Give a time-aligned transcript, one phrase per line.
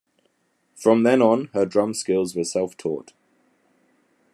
[0.75, 3.13] From then on her drum skills were self taught.